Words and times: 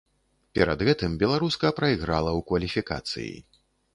Перад 0.59 0.79
гэтым 0.87 1.17
беларуска 1.23 1.71
прайграла 1.81 2.31
ў 2.31 2.41
кваліфікацыі. 2.49 3.37